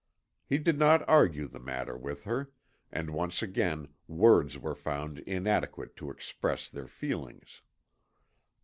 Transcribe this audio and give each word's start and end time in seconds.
He 0.47 0.57
did 0.57 0.79
not 0.79 1.07
argue 1.07 1.47
the 1.47 1.59
matter 1.59 1.95
with 1.95 2.23
her, 2.23 2.51
and 2.91 3.11
once 3.13 3.43
again 3.43 3.89
words 4.07 4.57
were 4.57 4.73
found 4.73 5.19
inadequate 5.19 5.95
to 5.97 6.09
express 6.09 6.67
their 6.69 6.87
feelings. 6.87 7.61